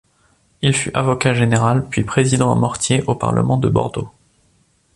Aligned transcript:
Il 0.63 0.75
fut 0.75 0.89
avocat 0.97 1.35
général, 1.35 1.85
puis 1.87 2.03
président 2.03 2.51
à 2.51 2.55
mortier 2.55 3.03
au 3.05 3.13
parlement 3.13 3.57
de 3.57 3.69
Bordeaux. 3.69 4.09